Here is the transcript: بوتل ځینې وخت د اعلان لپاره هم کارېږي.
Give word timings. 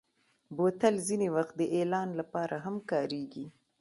بوتل 0.55 0.95
ځینې 1.07 1.27
وخت 1.35 1.53
د 1.57 1.61
اعلان 1.77 2.09
لپاره 2.19 2.55
هم 2.65 2.75
کارېږي. 2.91 3.45